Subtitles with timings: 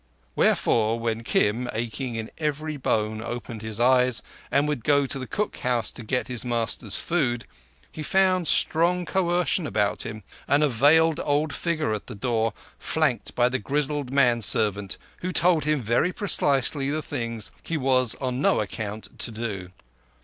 [0.35, 5.27] Wherefore when Kim, aching in every bone, opened his eyes, and would go to the
[5.27, 7.45] cook house to get his master's food,
[7.91, 13.35] he found strong coercion about him, and a veiled old figure at the door, flanked
[13.35, 18.41] by the grizzled manservant, who told him very precisely the things that he was on
[18.41, 19.69] no account to do.